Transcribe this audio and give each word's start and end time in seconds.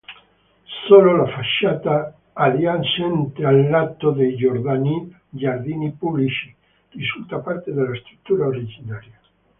Solo 0.87 1.15
la 1.15 1.27
facciata 1.27 2.15
adiacente 2.33 3.45
al 3.45 3.69
lato 3.69 4.09
dei 4.09 4.35
giardini 4.35 5.91
pubblici 5.91 6.51
risulta 6.89 7.37
parte 7.37 7.71
della 7.71 7.93
struttura 7.93 8.47
originaria. 8.47 9.19